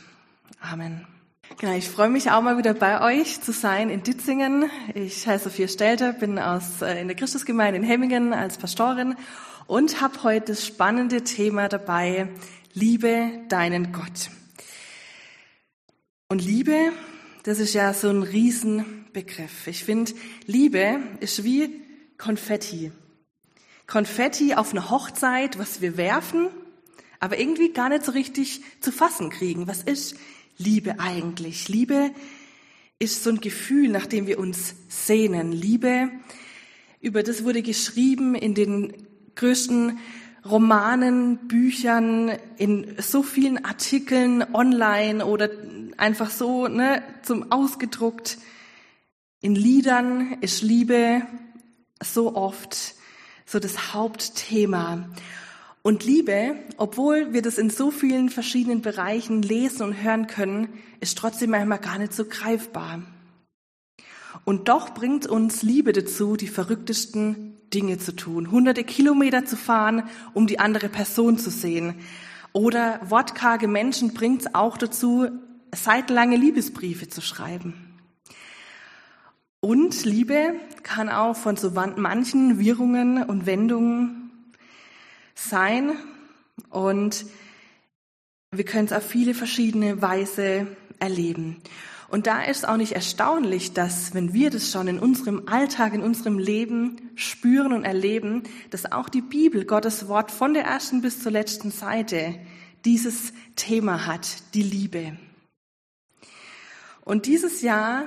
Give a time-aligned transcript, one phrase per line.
[0.61, 1.07] Amen.
[1.59, 4.69] Genau, ich freue mich auch mal wieder bei euch zu sein in Ditzingen.
[4.95, 9.15] Ich heiße Sophia Stelter, bin aus äh, in der Christusgemeinde in Hemmingen als Pastorin
[9.67, 12.29] und habe heute das spannende Thema dabei:
[12.75, 14.31] Liebe deinen Gott.
[16.29, 16.93] Und Liebe
[17.47, 19.69] das ist ja so ein Riesenbegriff.
[19.69, 20.11] Ich finde,
[20.47, 21.86] Liebe ist wie
[22.19, 22.93] Konfetti.
[23.87, 26.49] Konfetti auf einer Hochzeit, was wir werfen,
[27.21, 29.67] aber irgendwie gar nicht so richtig zu fassen kriegen.
[29.67, 30.17] Was ist
[30.59, 31.69] Liebe eigentlich?
[31.69, 32.11] Liebe
[32.99, 35.53] ist so ein Gefühl, nach dem wir uns sehnen.
[35.53, 36.11] Liebe,
[37.01, 38.93] über das wurde geschrieben in den
[39.35, 39.99] größten
[40.45, 45.51] Romanen, Büchern, in so vielen Artikeln online oder
[45.97, 48.39] einfach so ne, zum ausgedruckt.
[49.41, 51.23] In Liedern ist Liebe
[52.03, 52.95] so oft
[53.47, 55.09] so das Hauptthema.
[55.83, 60.69] Und Liebe, obwohl wir das in so vielen verschiedenen Bereichen lesen und hören können,
[61.01, 63.03] ist trotzdem manchmal gar nicht so greifbar.
[64.45, 68.51] Und doch bringt uns Liebe dazu, die verrücktesten Dinge zu tun.
[68.51, 71.95] Hunderte Kilometer zu fahren, um die andere Person zu sehen.
[72.53, 75.29] Oder wortkarge Menschen bringt es auch dazu,
[75.73, 77.86] seitenlange Liebesbriefe zu schreiben.
[79.67, 84.31] Und Liebe kann auch von so manchen Wirrungen und Wendungen
[85.35, 85.91] sein.
[86.71, 87.27] Und
[88.53, 90.69] wir können es auf viele verschiedene Weise
[91.01, 91.57] erleben.
[92.07, 96.03] Und da ist auch nicht erstaunlich, dass wenn wir das schon in unserem Alltag, in
[96.03, 101.21] unserem Leben spüren und erleben, dass auch die Bibel, Gottes Wort von der ersten bis
[101.21, 102.39] zur letzten Seite
[102.85, 105.17] dieses Thema hat, die Liebe.
[107.05, 108.07] Und dieses Jahr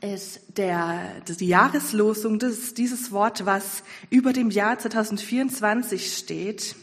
[0.00, 6.76] ist der, die Jahreslosung, das dieses Wort, was über dem Jahr 2024 steht.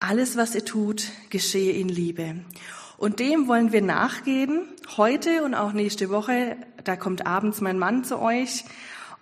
[0.00, 2.36] Alles, was ihr tut, geschehe in Liebe.
[2.98, 6.56] Und dem wollen wir nachgehen, heute und auch nächste Woche.
[6.84, 8.64] Da kommt abends mein Mann zu euch.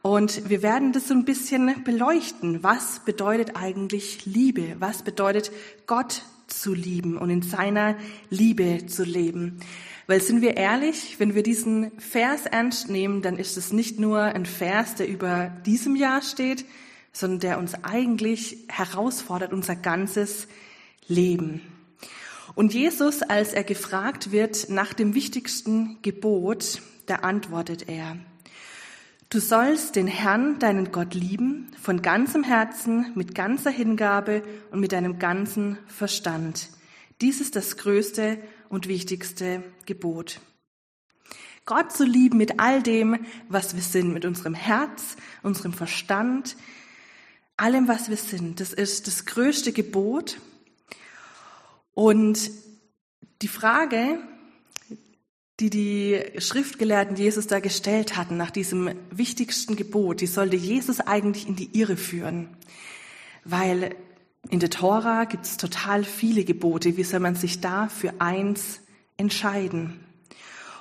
[0.02, 2.62] Und wir werden das so ein bisschen beleuchten.
[2.62, 4.76] Was bedeutet eigentlich Liebe?
[4.78, 5.50] Was bedeutet
[5.86, 7.96] Gott zu lieben und in seiner
[8.30, 9.60] Liebe zu leben.
[10.06, 14.20] Weil sind wir ehrlich, wenn wir diesen Vers ernst nehmen, dann ist es nicht nur
[14.20, 16.64] ein Vers, der über diesem Jahr steht,
[17.12, 20.46] sondern der uns eigentlich herausfordert, unser ganzes
[21.08, 21.60] Leben.
[22.54, 28.16] Und Jesus, als er gefragt wird nach dem wichtigsten Gebot, da antwortet er,
[29.28, 34.92] Du sollst den Herrn, deinen Gott lieben, von ganzem Herzen, mit ganzer Hingabe und mit
[34.92, 36.68] deinem ganzen Verstand.
[37.20, 38.38] Dies ist das größte
[38.68, 40.40] und wichtigste Gebot.
[41.64, 46.56] Gott zu lieben mit all dem, was wir sind, mit unserem Herz, unserem Verstand,
[47.56, 48.60] allem, was wir sind.
[48.60, 50.40] Das ist das größte Gebot.
[51.92, 52.50] Und
[53.42, 54.20] die Frage,
[55.58, 61.48] die die Schriftgelehrten Jesus da gestellt hatten nach diesem wichtigsten Gebot, die sollte Jesus eigentlich
[61.48, 62.56] in die Irre führen.
[63.44, 63.96] Weil
[64.50, 66.96] in der Tora gibt es total viele Gebote.
[66.96, 68.80] Wie soll man sich da für eins
[69.16, 70.00] entscheiden?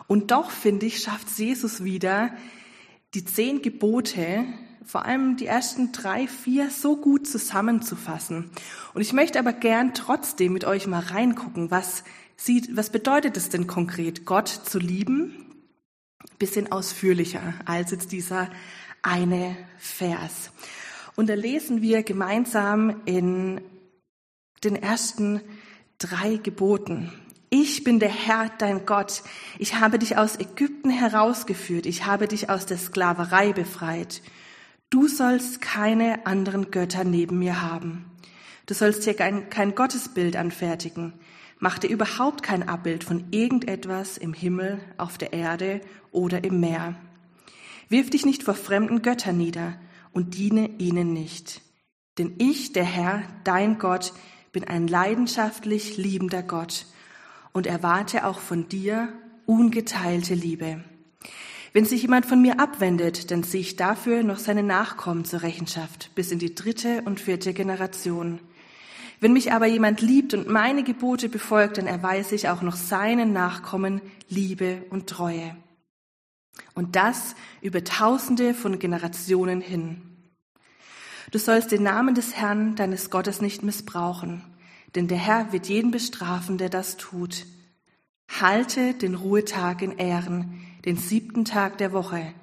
[0.07, 2.31] Und doch, finde ich, schafft Jesus wieder,
[3.13, 4.45] die zehn Gebote,
[4.83, 8.51] vor allem die ersten drei, vier, so gut zusammenzufassen.
[8.93, 12.03] Und ich möchte aber gern trotzdem mit euch mal reingucken, was
[12.37, 15.33] sieht, was bedeutet es denn konkret, Gott zu lieben?
[16.37, 18.49] Bisschen ausführlicher als jetzt dieser
[19.01, 20.51] eine Vers.
[21.15, 23.61] Und da lesen wir gemeinsam in
[24.63, 25.41] den ersten
[25.97, 27.11] drei Geboten.
[27.49, 29.23] Ich bin der Herr, dein Gott.
[29.59, 31.85] Ich habe dich aus Ägypten herausgeführt.
[31.85, 34.21] Ich habe dich aus der Sklaverei befreit.
[34.89, 38.05] Du sollst keine anderen Götter neben mir haben.
[38.65, 41.13] Du sollst hier kein, kein Gottesbild anfertigen.
[41.59, 45.79] Mach dir überhaupt kein Abbild von irgendetwas im Himmel, auf der Erde
[46.11, 46.95] oder im Meer.
[47.87, 49.77] Wirf dich nicht vor fremden Göttern nieder
[50.15, 51.61] und diene ihnen nicht.
[52.17, 54.13] Denn ich, der Herr, dein Gott,
[54.53, 56.85] bin ein leidenschaftlich liebender Gott
[57.51, 59.09] und erwarte auch von dir
[59.45, 60.83] ungeteilte Liebe.
[61.73, 66.11] Wenn sich jemand von mir abwendet, dann ziehe ich dafür noch seine Nachkommen zur Rechenschaft,
[66.15, 68.39] bis in die dritte und vierte Generation.
[69.19, 73.33] Wenn mich aber jemand liebt und meine Gebote befolgt, dann erweise ich auch noch seinen
[73.33, 75.57] Nachkommen Liebe und Treue.
[76.75, 80.01] Und das über Tausende von Generationen hin.
[81.31, 84.43] Du sollst den Namen des Herrn, deines Gottes, nicht missbrauchen,
[84.93, 87.45] denn der Herr wird jeden bestrafen, der das tut.
[88.29, 92.33] Halte den Ruhetag in Ehren, den siebten Tag der Woche.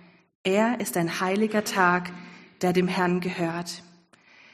[0.42, 2.10] Er ist ein heiliger Tag,
[2.62, 3.82] der dem Herrn gehört.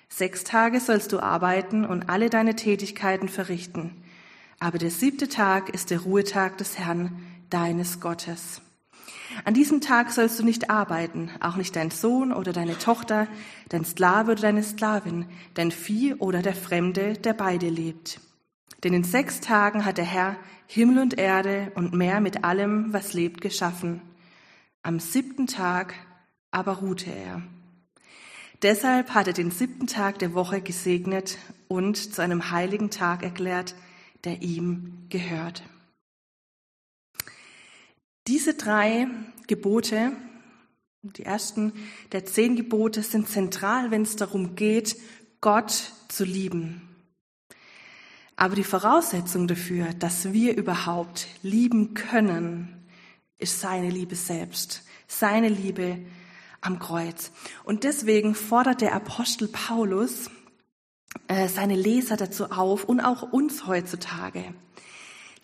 [0.08, 4.02] Sechs Tage sollst du arbeiten und alle deine Tätigkeiten verrichten.
[4.58, 8.60] Aber der siebte Tag ist der Ruhetag des Herrn, deines Gottes.
[9.44, 13.28] An diesem Tag sollst du nicht arbeiten, auch nicht dein Sohn oder deine Tochter,
[13.68, 18.20] dein Sklave oder deine Sklavin, dein Vieh oder der Fremde, der bei dir lebt.
[18.84, 20.36] Denn in sechs Tagen hat der Herr
[20.66, 24.02] Himmel und Erde und Meer mit allem, was lebt, geschaffen.
[24.82, 25.94] Am siebten Tag
[26.50, 27.42] aber ruhte er.
[28.62, 31.38] Deshalb hat er den siebten Tag der Woche gesegnet
[31.68, 33.74] und zu einem heiligen Tag erklärt,
[34.24, 35.62] der ihm gehört.
[38.28, 39.06] Diese drei
[39.46, 40.12] Gebote,
[41.00, 41.72] die ersten
[42.12, 44.96] der zehn Gebote, sind zentral, wenn es darum geht,
[45.40, 46.82] Gott zu lieben.
[48.36, 52.86] Aber die Voraussetzung dafür, dass wir überhaupt lieben können,
[53.38, 55.96] ist seine Liebe selbst, seine Liebe
[56.60, 57.32] am Kreuz.
[57.64, 60.30] Und deswegen fordert der Apostel Paulus
[61.28, 64.44] äh, seine Leser dazu auf und auch uns heutzutage.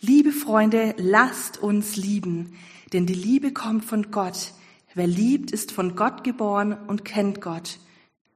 [0.01, 2.53] Liebe Freunde, lasst uns lieben,
[2.91, 4.53] denn die Liebe kommt von Gott.
[4.93, 7.79] Wer liebt, ist von Gott geboren und kennt Gott.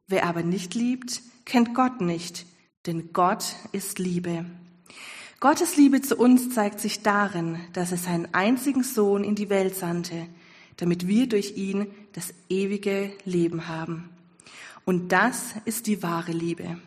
[0.08, 2.46] Wer aber nicht liebt, kennt Gott nicht,
[2.86, 4.46] denn Gott ist Liebe.
[5.40, 9.76] Gottes Liebe zu uns zeigt sich darin, dass er seinen einzigen Sohn in die Welt
[9.76, 10.28] sandte,
[10.78, 14.10] damit wir durch ihn das ewige Leben haben.
[14.86, 16.78] Und das ist die wahre Liebe.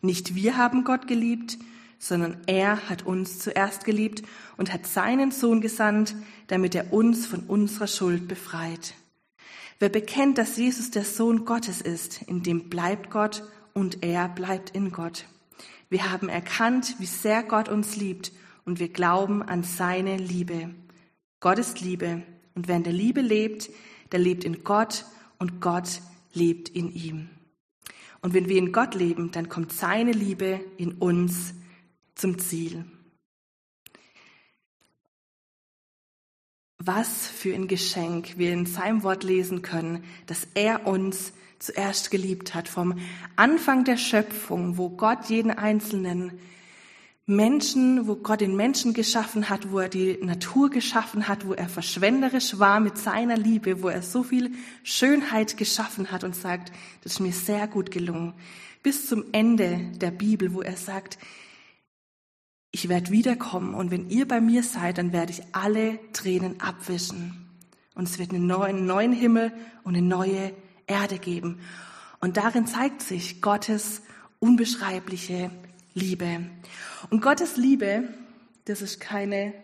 [0.00, 1.58] Nicht wir haben Gott geliebt,
[1.98, 4.22] sondern er hat uns zuerst geliebt
[4.56, 6.14] und hat seinen Sohn gesandt,
[6.48, 8.94] damit er uns von unserer Schuld befreit.
[9.78, 13.42] Wer bekennt, dass Jesus der Sohn Gottes ist, in dem bleibt Gott
[13.74, 15.26] und er bleibt in Gott.
[15.90, 18.32] Wir haben erkannt, wie sehr Gott uns liebt
[18.64, 20.70] und wir glauben an seine Liebe.
[21.40, 22.22] Gott ist Liebe
[22.54, 23.70] und wer in der Liebe lebt,
[24.12, 25.04] der lebt in Gott
[25.38, 26.00] und Gott
[26.32, 27.28] lebt in ihm.
[28.22, 31.54] Und wenn wir in Gott leben, dann kommt seine Liebe in uns
[32.16, 32.84] zum Ziel.
[36.78, 42.54] Was für ein Geschenk wir in seinem Wort lesen können, dass er uns zuerst geliebt
[42.54, 42.98] hat, vom
[43.34, 46.38] Anfang der Schöpfung, wo Gott jeden Einzelnen
[47.28, 51.68] Menschen, wo Gott den Menschen geschaffen hat, wo er die Natur geschaffen hat, wo er
[51.68, 54.52] verschwenderisch war mit seiner Liebe, wo er so viel
[54.84, 56.72] Schönheit geschaffen hat und sagt,
[57.02, 58.34] das ist mir sehr gut gelungen.
[58.82, 61.18] Bis zum Ende der Bibel, wo er sagt,
[62.76, 67.48] ich werde wiederkommen und wenn ihr bei mir seid, dann werde ich alle Tränen abwischen.
[67.94, 69.50] Und es wird einen neuen, Himmel
[69.82, 70.52] und eine neue
[70.86, 71.58] Erde geben.
[72.20, 74.02] Und darin zeigt sich Gottes
[74.40, 75.50] unbeschreibliche
[75.94, 76.50] Liebe.
[77.08, 78.12] Und Gottes Liebe,
[78.66, 79.54] das ist keine,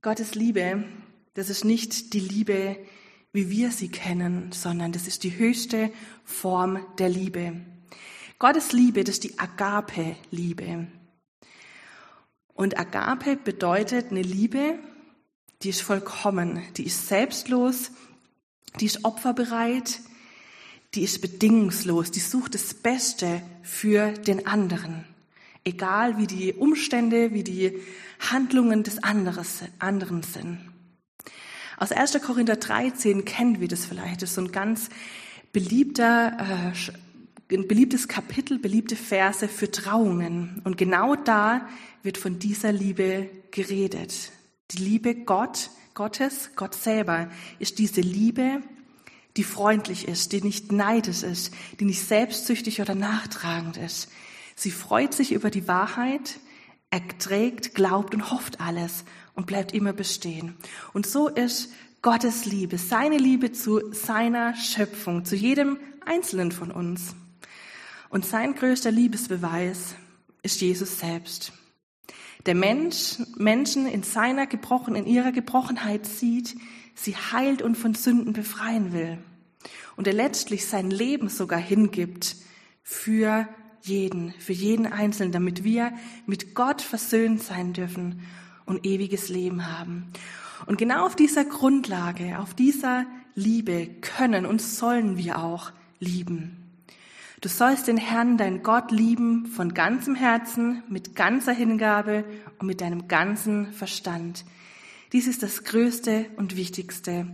[0.00, 0.82] Gottes Liebe,
[1.34, 2.78] das ist nicht die Liebe,
[3.32, 5.92] wie wir sie kennen, sondern das ist die höchste
[6.24, 7.60] Form der Liebe.
[8.40, 10.88] Gottes Liebe, das ist die Agape-Liebe.
[12.54, 14.78] Und Agape bedeutet eine Liebe,
[15.62, 17.90] die ist vollkommen, die ist selbstlos,
[18.80, 20.00] die ist opferbereit,
[20.94, 25.04] die ist bedingungslos, die sucht das Beste für den anderen
[25.64, 27.78] egal wie die Umstände, wie die
[28.30, 30.60] Handlungen des anderen sind.
[31.76, 32.20] Aus 1.
[32.22, 34.22] Korinther 13 kennen wir das vielleicht.
[34.22, 34.88] Das ist so ein ganz
[35.52, 36.92] beliebter, äh,
[37.56, 40.60] ein beliebtes Kapitel, beliebte Verse für Trauungen.
[40.64, 41.68] Und genau da
[42.02, 44.32] wird von dieser Liebe geredet.
[44.70, 48.62] Die Liebe Gott, Gottes, Gott selber, ist diese Liebe,
[49.36, 54.08] die freundlich ist, die nicht neidisch ist, die nicht selbstsüchtig oder nachtragend ist,
[54.54, 56.38] Sie freut sich über die Wahrheit,
[56.90, 59.04] erträgt, glaubt und hofft alles
[59.34, 60.56] und bleibt immer bestehen.
[60.92, 67.14] Und so ist Gottes Liebe, seine Liebe zu seiner Schöpfung, zu jedem Einzelnen von uns.
[68.12, 69.94] Und sein größter Liebesbeweis
[70.42, 71.54] ist Jesus selbst.
[72.44, 76.54] Der Mensch, Menschen in seiner Gebrochen, in ihrer Gebrochenheit sieht,
[76.94, 79.16] sie heilt und von Sünden befreien will.
[79.96, 82.36] Und er letztlich sein Leben sogar hingibt
[82.82, 83.48] für
[83.80, 85.94] jeden, für jeden Einzelnen, damit wir
[86.26, 88.20] mit Gott versöhnt sein dürfen
[88.66, 90.12] und ewiges Leben haben.
[90.66, 96.61] Und genau auf dieser Grundlage, auf dieser Liebe können und sollen wir auch lieben.
[97.42, 102.24] Du sollst den Herrn, dein Gott, lieben von ganzem Herzen, mit ganzer Hingabe
[102.60, 104.44] und mit deinem ganzen Verstand.
[105.12, 107.26] Dies ist das größte und wichtigste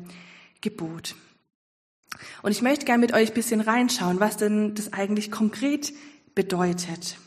[0.62, 1.14] Gebot.
[2.40, 5.92] Und ich möchte gerne mit euch ein bisschen reinschauen, was denn das eigentlich konkret
[6.34, 7.18] bedeutet.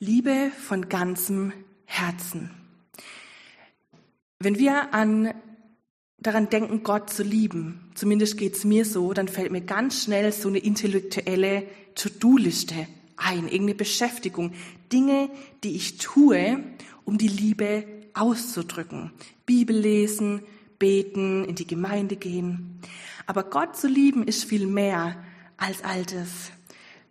[0.00, 1.54] Liebe von ganzem
[1.86, 2.50] Herzen.
[4.38, 5.32] Wenn wir an
[6.20, 10.48] daran denken, Gott zu lieben, zumindest geht's mir so, dann fällt mir ganz schnell so
[10.48, 12.86] eine intellektuelle To-Do-Liste
[13.20, 14.52] ein, irgendeine Beschäftigung,
[14.92, 15.30] Dinge,
[15.62, 16.64] die ich tue,
[17.04, 17.84] um die Liebe
[18.14, 19.12] auszudrücken.
[19.46, 20.42] Bibel lesen,
[20.78, 22.80] beten, in die Gemeinde gehen.
[23.26, 25.22] Aber Gott zu lieben ist viel mehr
[25.56, 26.50] als all das.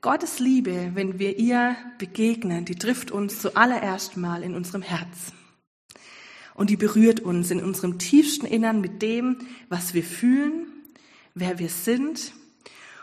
[0.02, 5.34] Gottes Liebe, wenn wir ihr begegnen, die trifft uns zuallererst mal in unserem Herz.
[6.60, 9.38] Und die berührt uns in unserem tiefsten Innern mit dem,
[9.70, 10.68] was wir fühlen,
[11.34, 12.34] wer wir sind.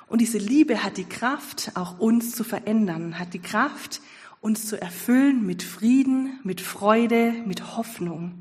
[0.09, 4.03] Und diese Liebe hat die Kraft, auch uns zu verändern, hat die Kraft,
[4.43, 8.35] uns zu erfüllen mit Frieden, mit Freude, mit Hoffnung.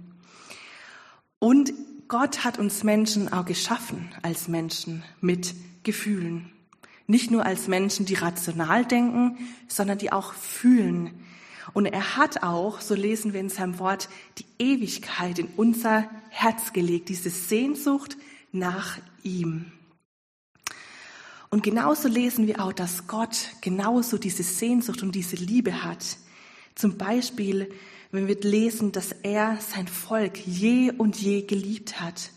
[1.39, 1.72] Und
[2.10, 6.51] Gott hat uns Menschen auch geschaffen als Menschen mit Gefühlen.
[7.07, 9.38] Nicht nur als Menschen, die rational denken,
[9.69, 11.12] sondern die auch fühlen.
[11.74, 16.74] Und er hat auch, so lesen wir in seinem Wort, die Ewigkeit in unser Herz
[16.74, 18.17] gelegt, diese Sehnsucht
[18.51, 19.72] nach ihm.
[21.50, 26.17] Und genauso lesen wir auch, dass Gott genauso diese Sehnsucht und diese Liebe hat.
[26.75, 27.69] Zum Beispiel
[28.15, 32.31] wenn wir lesen, dass er sein Volk je und je geliebt hat.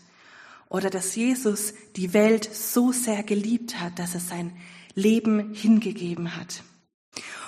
[0.67, 4.51] Oder dass Jesus die Welt so sehr geliebt hat, dass er sein
[4.93, 6.63] Leben hingegeben hat.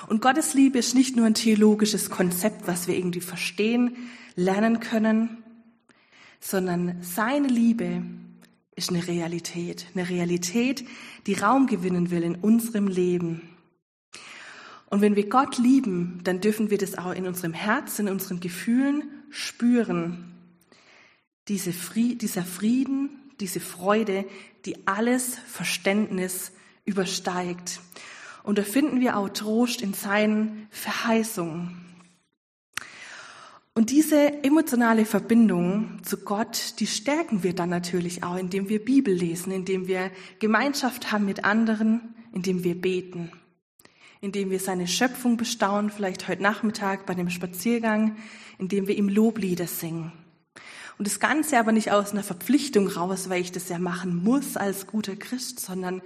[0.08, 3.96] Und Gottes Liebe ist nicht nur ein theologisches Konzept, was wir irgendwie verstehen,
[4.36, 5.44] lernen können,
[6.39, 8.03] sondern seine Liebe
[8.75, 10.86] ist eine Realität, eine Realität,
[11.27, 13.50] die Raum gewinnen will in unserem Leben.
[14.89, 18.39] Und wenn wir Gott lieben, dann dürfen wir das auch in unserem Herzen, in unseren
[18.39, 20.34] Gefühlen spüren.
[21.48, 24.25] Diese Fried, dieser Frieden, diese Freude,
[24.65, 26.51] die alles Verständnis
[26.86, 27.80] übersteigt.
[28.43, 31.77] Und da finden wir auch Trost in seinen Verheißungen.
[33.74, 39.13] Und diese emotionale Verbindung zu Gott, die stärken wir dann natürlich auch, indem wir Bibel
[39.13, 43.31] lesen, indem wir Gemeinschaft haben mit anderen, indem wir beten
[44.21, 48.17] indem wir seine Schöpfung bestaunen, vielleicht heute Nachmittag bei dem Spaziergang,
[48.60, 50.12] indem wir ihm Loblieder singen.
[51.00, 54.55] Und das Ganze aber nicht aus einer Verpflichtung raus, weil ich das ja machen muss
[54.55, 56.03] als guter Christ, sondern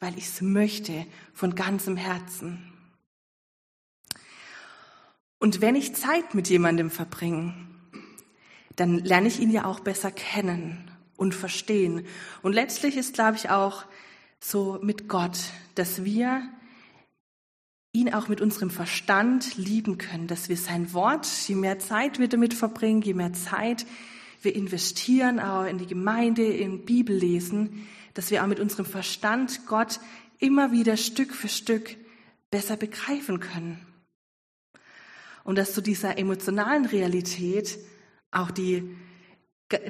[0.00, 2.72] weil ich es möchte von ganzem Herzen.
[5.38, 7.54] Und wenn ich Zeit mit jemandem verbringe,
[8.76, 12.06] dann lerne ich ihn ja auch besser kennen und verstehen.
[12.42, 13.84] Und letztlich ist, glaube ich, auch
[14.40, 15.38] so mit Gott,
[15.74, 16.42] dass wir
[17.92, 22.28] ihn auch mit unserem Verstand lieben können, dass wir sein Wort, je mehr Zeit wir
[22.28, 23.86] damit verbringen, je mehr Zeit
[24.42, 29.66] wir investieren, auch in die Gemeinde, in Bibel lesen, dass wir auch mit unserem Verstand
[29.66, 30.00] Gott
[30.38, 31.96] immer wieder Stück für Stück
[32.50, 33.84] besser begreifen können.
[35.42, 37.78] Und dass zu dieser emotionalen Realität
[38.30, 38.96] auch die,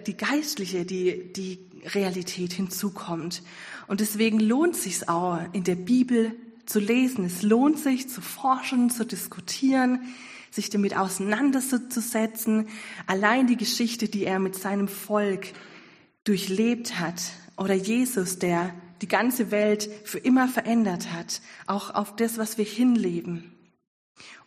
[0.07, 3.43] die geistliche, die, die Realität hinzukommt.
[3.87, 6.35] Und deswegen lohnt sich auch, in der Bibel
[6.67, 7.25] zu lesen.
[7.25, 10.01] Es lohnt sich zu forschen, zu diskutieren,
[10.51, 12.69] sich damit auseinanderzusetzen.
[13.07, 15.53] Allein die Geschichte, die er mit seinem Volk
[16.25, 17.21] durchlebt hat,
[17.57, 22.65] oder Jesus, der die ganze Welt für immer verändert hat, auch auf das, was wir
[22.65, 23.55] hinleben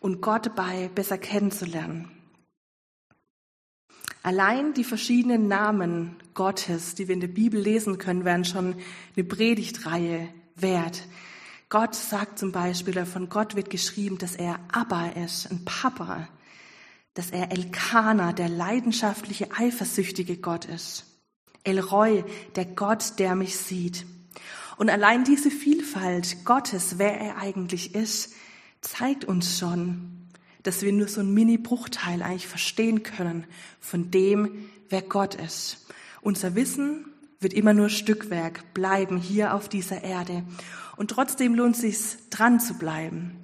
[0.00, 2.10] und Gott dabei besser kennenzulernen.
[4.22, 8.74] Allein die verschiedenen Namen Gottes, die wir in der Bibel lesen können, wären schon
[9.16, 11.06] eine Predigtreihe wert.
[11.68, 16.28] Gott sagt zum Beispiel, von Gott wird geschrieben, dass er Abba ist, ein Papa,
[17.14, 21.07] dass er Elkana, der leidenschaftliche, eifersüchtige Gott ist.
[21.68, 22.24] Elroy,
[22.56, 24.06] der Gott, der mich sieht.
[24.76, 28.32] Und allein diese Vielfalt Gottes, wer er eigentlich ist,
[28.80, 30.28] zeigt uns schon,
[30.62, 33.44] dass wir nur so ein Mini-Bruchteil eigentlich verstehen können
[33.80, 35.86] von dem, wer Gott ist.
[36.20, 37.06] Unser Wissen
[37.40, 40.42] wird immer nur Stückwerk bleiben hier auf dieser Erde.
[40.96, 43.36] Und trotzdem lohnt es sich, dran zu bleiben.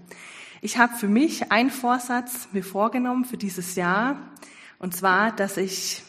[0.60, 4.18] Ich habe für mich einen Vorsatz mir vorgenommen für dieses Jahr,
[4.78, 6.02] und zwar, dass ich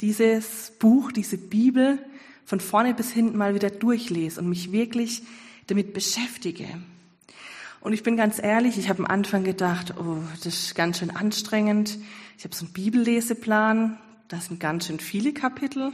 [0.00, 1.98] dieses Buch, diese Bibel
[2.44, 5.22] von vorne bis hinten mal wieder durchlese und mich wirklich
[5.66, 6.66] damit beschäftige.
[7.80, 11.10] Und ich bin ganz ehrlich, ich habe am Anfang gedacht, oh, das ist ganz schön
[11.10, 11.98] anstrengend.
[12.38, 13.98] Ich habe so einen Bibelleseplan,
[14.28, 15.92] da sind ganz schön viele Kapitel.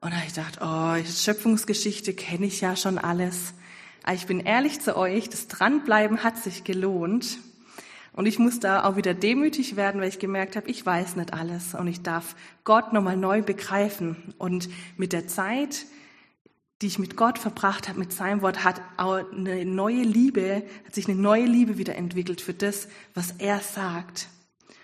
[0.00, 3.54] Und da habe ich gedacht, oh, Schöpfungsgeschichte kenne ich ja schon alles.
[4.04, 7.38] Aber ich bin ehrlich zu euch, das Dranbleiben hat sich gelohnt.
[8.14, 11.34] Und ich muss da auch wieder demütig werden, weil ich gemerkt habe, ich weiß nicht
[11.34, 14.34] alles und ich darf Gott nochmal neu begreifen.
[14.38, 15.86] Und mit der Zeit,
[16.80, 20.94] die ich mit Gott verbracht habe, mit seinem Wort, hat auch eine neue Liebe, hat
[20.94, 24.28] sich eine neue Liebe wieder entwickelt für das, was er sagt.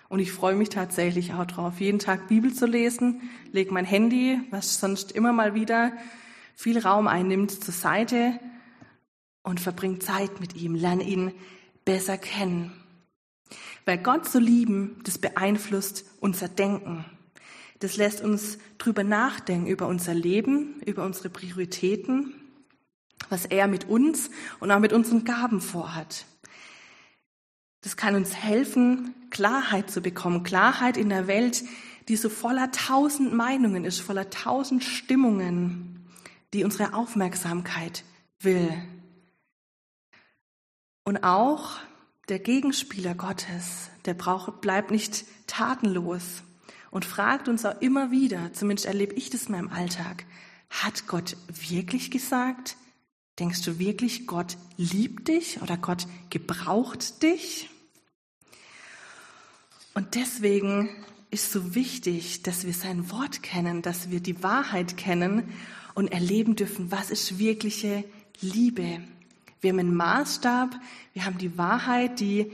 [0.08, 4.40] Und ich freue mich tatsächlich auch drauf, jeden Tag Bibel zu lesen, lege mein Handy,
[4.50, 5.92] was sonst immer mal wieder
[6.56, 8.40] viel Raum einnimmt, zur Seite
[9.44, 11.32] und verbringe Zeit mit ihm, lerne ihn
[11.84, 12.72] besser kennen.
[13.90, 17.04] Weil Gott zu lieben, das beeinflusst unser Denken.
[17.80, 22.32] Das lässt uns drüber nachdenken, über unser Leben, über unsere Prioritäten,
[23.30, 24.30] was er mit uns
[24.60, 26.26] und auch mit unseren Gaben vorhat.
[27.80, 30.44] Das kann uns helfen, Klarheit zu bekommen.
[30.44, 31.64] Klarheit in der Welt,
[32.06, 36.06] die so voller tausend Meinungen ist, voller tausend Stimmungen,
[36.54, 38.04] die unsere Aufmerksamkeit
[38.38, 38.72] will.
[41.02, 41.80] Und auch
[42.30, 46.44] der Gegenspieler Gottes, der braucht, bleibt nicht tatenlos
[46.92, 50.24] und fragt uns auch immer wieder, zumindest erlebe ich das in meinem Alltag,
[50.70, 52.76] hat Gott wirklich gesagt?
[53.40, 57.68] Denkst du wirklich, Gott liebt dich oder Gott gebraucht dich?
[59.94, 60.88] Und deswegen
[61.32, 65.52] ist so wichtig, dass wir sein Wort kennen, dass wir die Wahrheit kennen
[65.94, 68.04] und erleben dürfen, was ist wirkliche
[68.40, 69.00] Liebe.
[69.60, 70.74] Wir haben einen Maßstab,
[71.12, 72.50] wir haben die Wahrheit, die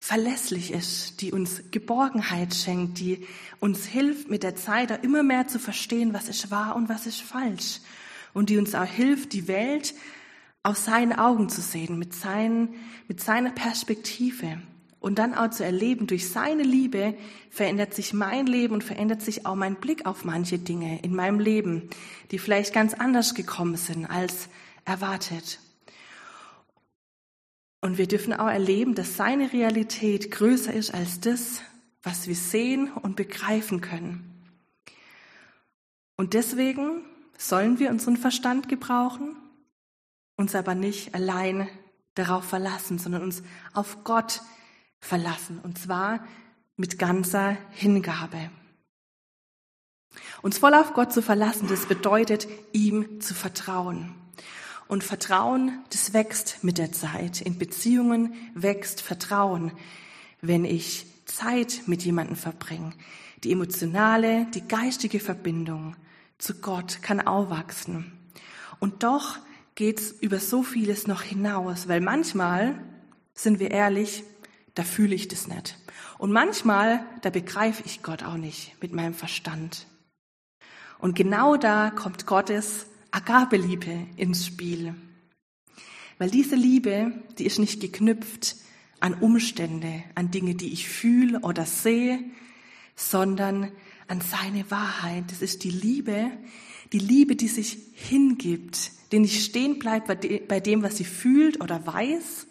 [0.00, 3.24] verlässlich ist, die uns Geborgenheit schenkt, die
[3.60, 7.22] uns hilft, mit der Zeit immer mehr zu verstehen, was ist wahr und was ist
[7.22, 7.78] falsch
[8.34, 9.94] und die uns auch hilft, die Welt
[10.62, 12.74] aus seinen Augen zu sehen, mit, seinen,
[13.08, 14.58] mit seiner Perspektive.
[15.00, 17.14] Und dann auch zu erleben, durch seine Liebe
[17.50, 21.40] verändert sich mein Leben und verändert sich auch mein Blick auf manche Dinge in meinem
[21.40, 21.90] Leben,
[22.30, 24.48] die vielleicht ganz anders gekommen sind als
[24.84, 25.58] erwartet.
[27.82, 31.60] Und wir dürfen auch erleben, dass seine Realität größer ist als das,
[32.02, 34.32] was wir sehen und begreifen können.
[36.16, 37.02] Und deswegen
[37.36, 39.36] sollen wir unseren Verstand gebrauchen,
[40.36, 41.68] uns aber nicht allein
[42.14, 43.42] darauf verlassen, sondern uns
[43.72, 44.42] auf Gott
[45.00, 46.24] verlassen, und zwar
[46.76, 48.50] mit ganzer Hingabe.
[50.42, 54.14] Uns voll auf Gott zu verlassen, das bedeutet, ihm zu vertrauen.
[54.92, 57.40] Und Vertrauen, das wächst mit der Zeit.
[57.40, 59.72] In Beziehungen wächst Vertrauen,
[60.42, 62.92] wenn ich Zeit mit jemandem verbringe.
[63.42, 65.96] Die emotionale, die geistige Verbindung
[66.36, 68.12] zu Gott kann auch wachsen.
[68.80, 69.38] Und doch
[69.76, 72.78] geht's über so vieles noch hinaus, weil manchmal,
[73.32, 74.24] sind wir ehrlich,
[74.74, 75.78] da fühle ich das nicht.
[76.18, 79.86] Und manchmal, da begreife ich Gott auch nicht mit meinem Verstand.
[80.98, 84.94] Und genau da kommt Gottes Agabeliebe ins Spiel.
[86.18, 88.56] Weil diese Liebe, die ist nicht geknüpft
[89.00, 92.20] an Umstände, an Dinge, die ich fühle oder sehe,
[92.96, 93.70] sondern
[94.08, 95.24] an seine Wahrheit.
[95.28, 96.30] Das ist die Liebe,
[96.92, 101.86] die Liebe, die sich hingibt, die nicht stehen bleibt bei dem, was sie fühlt oder
[101.86, 102.46] weiß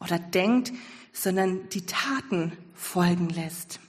[0.00, 0.72] oder denkt,
[1.12, 3.80] sondern die Taten folgen lässt.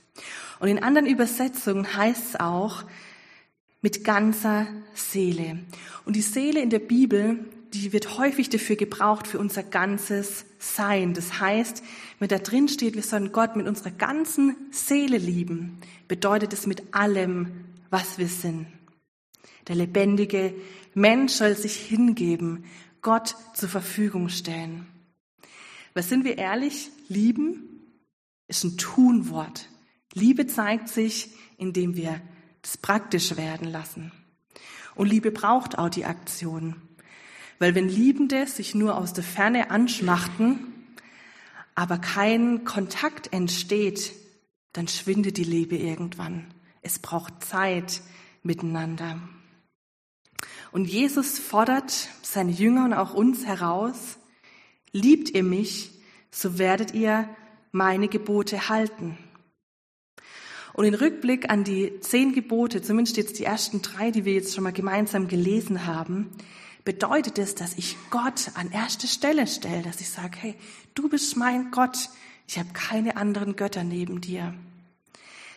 [0.60, 2.84] Und in anderen Übersetzungen heißt es auch
[3.82, 5.60] mit ganzer Seele.
[6.06, 11.14] Und die Seele in der Bibel, die wird häufig dafür gebraucht, für unser ganzes Sein.
[11.14, 11.84] Das heißt,
[12.20, 16.94] wenn da drin steht, wir sollen Gott mit unserer ganzen Seele lieben, bedeutet es mit
[16.94, 18.68] allem, was wir sind.
[19.68, 20.54] Der lebendige
[20.94, 22.66] Mensch soll sich hingeben,
[23.02, 24.88] Gott zur Verfügung stellen.
[25.94, 26.90] Was sind wir ehrlich?
[27.08, 27.64] Lieben
[28.48, 29.70] ist ein Tunwort.
[30.14, 32.20] Liebe zeigt sich, indem wir
[32.62, 34.12] das praktisch werden lassen.
[34.96, 36.76] Und Liebe braucht auch die Aktion.
[37.60, 40.74] Weil wenn Liebende sich nur aus der Ferne anschmachten,
[41.76, 44.14] aber kein Kontakt entsteht,
[44.74, 46.54] dann schwindet die Liebe irgendwann.
[46.82, 48.02] Es braucht Zeit
[48.44, 49.20] miteinander.
[50.72, 51.92] Und Jesus fordert
[52.22, 54.20] seine Jünger und auch uns heraus,
[54.92, 55.92] Liebt ihr mich,
[56.32, 57.30] so werdet ihr
[57.72, 59.18] meine Gebote halten.
[60.80, 64.56] Und in Rückblick an die zehn Gebote, zumindest jetzt die ersten drei, die wir jetzt
[64.56, 66.30] schon mal gemeinsam gelesen haben,
[66.86, 70.56] bedeutet es, dass ich Gott an erste Stelle stelle, dass ich sage, hey,
[70.96, 72.10] du bist mein Gott,
[72.48, 74.54] ich habe keine anderen Götter neben dir.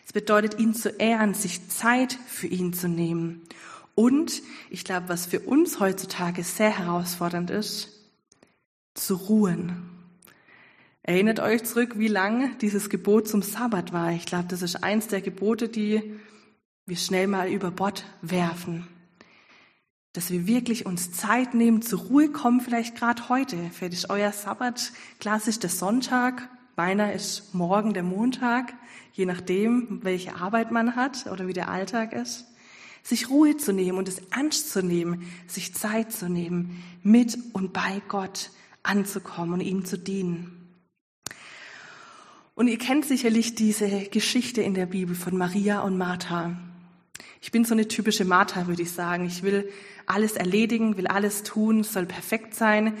[0.05, 3.43] Es bedeutet, ihn zu ehren, sich Zeit für ihn zu nehmen.
[3.95, 7.91] Und ich glaube, was für uns heutzutage sehr herausfordernd ist,
[8.93, 9.92] zu ruhen.
[11.05, 14.11] Erinnert euch zurück, wie lang dieses Gebot zum Sabbat war.
[14.13, 16.01] Ich glaube, das ist eins der Gebote, die
[16.85, 18.87] wir schnell mal über Bord werfen.
[20.13, 23.57] Dass wir wirklich uns Zeit nehmen, zur Ruhe kommen, vielleicht gerade heute.
[23.73, 28.73] Vielleicht ist euer Sabbat klassisch der Sonntag, meiner ist morgen der Montag,
[29.11, 32.45] je nachdem, welche Arbeit man hat oder wie der Alltag ist.
[33.01, 37.73] Sich Ruhe zu nehmen und es ernst zu nehmen, sich Zeit zu nehmen, mit und
[37.73, 38.51] bei Gott
[38.83, 40.62] anzukommen und ihm zu dienen.
[42.55, 46.55] Und ihr kennt sicherlich diese Geschichte in der Bibel von Maria und Martha.
[47.41, 49.25] Ich bin so eine typische Martha, würde ich sagen.
[49.25, 49.67] Ich will
[50.05, 52.95] alles erledigen, will alles tun, soll perfekt sein.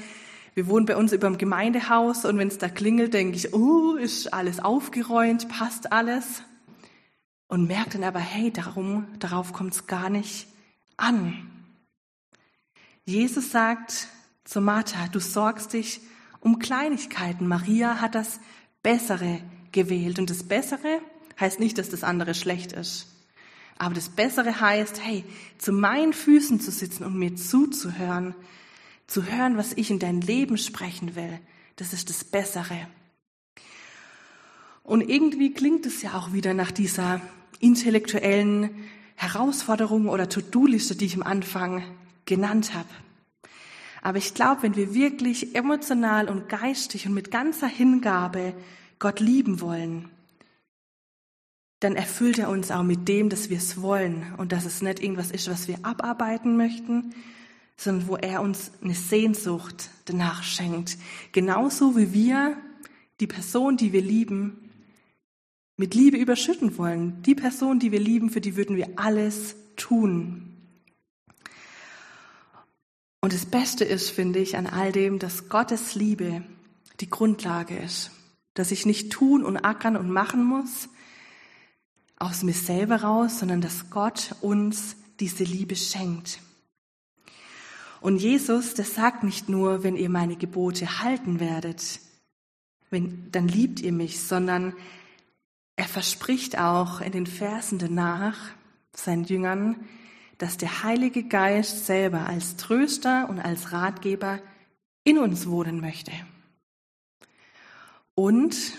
[0.55, 3.93] Wir wohnen bei uns über dem Gemeindehaus und wenn es da klingelt, denke ich, oh,
[3.93, 6.41] ist alles aufgeräumt, passt alles.
[7.47, 10.47] Und merke dann aber, hey, darum, darauf kommt es gar nicht
[10.97, 11.47] an.
[13.05, 14.07] Jesus sagt
[14.45, 16.01] zu Martha, du sorgst dich
[16.39, 17.47] um Kleinigkeiten.
[17.47, 18.39] Maria hat das
[18.83, 19.39] Bessere
[19.71, 20.19] gewählt.
[20.19, 20.99] Und das Bessere
[21.39, 23.07] heißt nicht, dass das andere schlecht ist.
[23.77, 25.23] Aber das Bessere heißt, hey,
[25.57, 28.35] zu meinen Füßen zu sitzen und mir zuzuhören,
[29.07, 31.39] zu hören, was ich in dein Leben sprechen will,
[31.75, 32.87] das ist das Bessere.
[34.83, 37.21] Und irgendwie klingt es ja auch wieder nach dieser
[37.59, 38.69] intellektuellen
[39.15, 41.83] Herausforderung oder To-Do-Liste, die ich am Anfang
[42.25, 42.89] genannt habe.
[44.03, 48.53] Aber ich glaube, wenn wir wirklich emotional und geistig und mit ganzer Hingabe
[48.99, 50.09] Gott lieben wollen,
[51.79, 55.01] dann erfüllt er uns auch mit dem, dass wir es wollen und dass es nicht
[55.01, 57.15] irgendwas ist, was wir abarbeiten möchten,
[57.77, 60.97] sondern wo er uns eine Sehnsucht danach schenkt.
[61.31, 62.57] Genauso wie wir
[63.21, 64.69] die Person, die wir lieben,
[65.77, 67.21] mit Liebe überschütten wollen.
[67.23, 70.52] Die Person, die wir lieben, für die würden wir alles tun.
[73.23, 76.43] Und das Beste ist, finde ich, an all dem, dass Gottes Liebe
[76.99, 78.11] die Grundlage ist.
[78.53, 80.89] Dass ich nicht tun und ackern und machen muss
[82.19, 86.41] aus mir selber raus, sondern dass Gott uns diese Liebe schenkt.
[88.01, 92.01] Und Jesus, der sagt nicht nur, wenn ihr meine Gebote halten werdet,
[92.89, 94.73] wenn, dann liebt ihr mich, sondern
[95.77, 98.37] er verspricht auch in den Versen danach
[98.93, 99.87] seinen Jüngern,
[100.43, 104.41] dass der Heilige Geist selber als Tröster und als Ratgeber
[105.05, 106.11] in uns wohnen möchte.
[108.13, 108.73] Und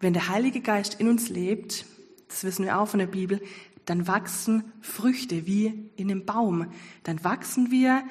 [0.00, 1.86] wenn der Heilige Geist in uns lebt,
[2.28, 3.40] das wissen wir auch von der Bibel,
[3.86, 6.70] dann wachsen Früchte wie in einem Baum.
[7.04, 8.04] Dann wachsen wir,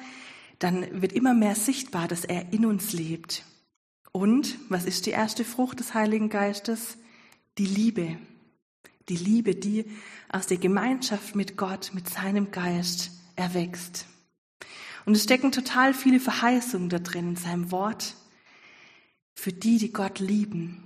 [0.58, 3.44] dann wird immer mehr sichtbar, dass er in uns lebt.
[4.10, 6.98] Und was ist die erste Frucht des Heiligen Geistes?
[7.56, 8.16] Die Liebe.
[9.10, 9.84] Die Liebe, die
[10.28, 14.06] aus der Gemeinschaft mit Gott, mit seinem Geist erwächst.
[15.04, 18.14] Und es stecken total viele Verheißungen da drin in seinem Wort
[19.34, 20.84] für die, die Gott lieben.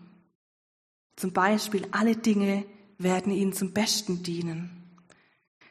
[1.16, 2.64] Zum Beispiel, alle Dinge
[2.96, 4.70] werden ihnen zum Besten dienen.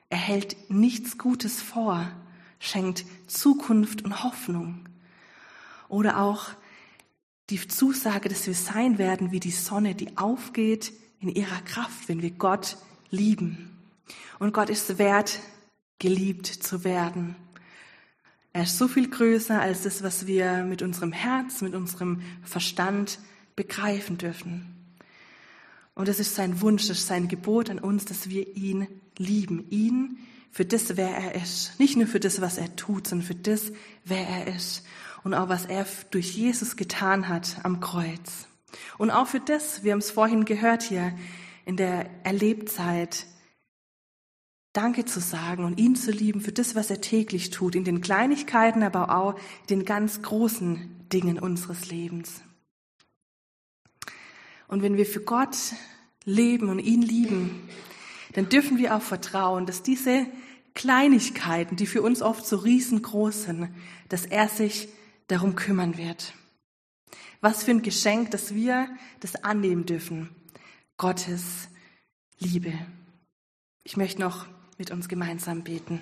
[0.09, 2.07] Er hält nichts Gutes vor,
[2.59, 4.87] schenkt Zukunft und Hoffnung.
[5.89, 6.49] Oder auch
[7.49, 12.21] die Zusage, dass wir sein werden wie die Sonne, die aufgeht in ihrer Kraft, wenn
[12.21, 12.77] wir Gott
[13.09, 13.77] lieben.
[14.39, 15.39] Und Gott ist wert,
[15.99, 17.35] geliebt zu werden.
[18.51, 23.19] Er ist so viel größer als das, was wir mit unserem Herz, mit unserem Verstand
[23.55, 24.75] begreifen dürfen.
[25.95, 29.65] Und es ist sein Wunsch, es ist sein Gebot an uns, dass wir ihn lieben.
[29.69, 30.17] Ihn
[30.51, 31.79] für das, wer er ist.
[31.79, 33.71] Nicht nur für das, was er tut, sondern für das,
[34.03, 34.83] wer er ist.
[35.23, 38.47] Und auch was er durch Jesus getan hat am Kreuz.
[38.97, 41.13] Und auch für das, wir haben es vorhin gehört hier
[41.65, 43.27] in der Erlebzeit,
[44.73, 48.01] Danke zu sagen und ihn zu lieben für das, was er täglich tut, in den
[48.01, 49.35] Kleinigkeiten, aber auch
[49.69, 52.41] den ganz großen Dingen unseres Lebens.
[54.67, 55.55] Und wenn wir für Gott
[56.25, 57.69] leben und ihn lieben,
[58.33, 60.25] dann dürfen wir auch vertrauen, dass diese
[60.73, 63.69] Kleinigkeiten, die für uns oft so riesengroß sind,
[64.09, 64.89] dass er sich
[65.27, 66.33] darum kümmern wird.
[67.43, 68.87] Was für ein Geschenk, dass wir
[69.19, 70.33] das annehmen dürfen.
[70.95, 71.67] Gottes
[72.39, 72.71] Liebe.
[73.83, 76.01] Ich möchte noch mit uns gemeinsam beten.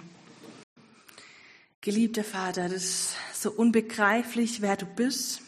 [1.81, 5.41] Geliebter Vater, das ist so unbegreiflich, wer du bist,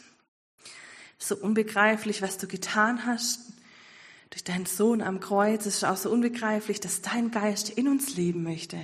[1.16, 3.52] so unbegreiflich, was du getan hast
[4.30, 5.64] durch deinen Sohn am Kreuz.
[5.64, 8.80] Es ist auch so unbegreiflich, dass dein Geist in uns leben möchte,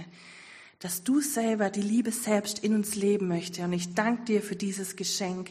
[0.78, 3.64] dass du selber die Liebe selbst in uns leben möchte.
[3.64, 5.50] Und ich danke dir für dieses Geschenk.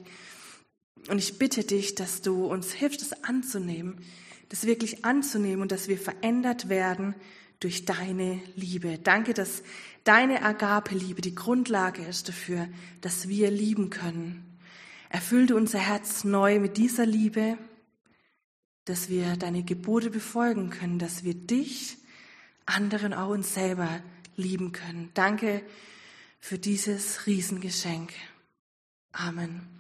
[1.08, 3.98] Und ich bitte dich, dass du uns hilfst, es anzunehmen,
[4.50, 7.16] das wirklich anzunehmen und dass wir verändert werden
[7.60, 8.98] durch deine Liebe.
[8.98, 9.64] Danke, dass
[10.04, 12.68] deine Agape-Liebe die Grundlage ist dafür,
[13.02, 14.58] dass wir lieben können.
[15.10, 17.58] Erfülle unser Herz neu mit dieser Liebe
[18.90, 21.98] dass wir deine Gebote befolgen können, dass wir dich,
[22.66, 24.02] anderen auch uns selber
[24.36, 25.12] lieben können.
[25.14, 25.62] Danke
[26.40, 28.12] für dieses Riesengeschenk.
[29.12, 29.79] Amen.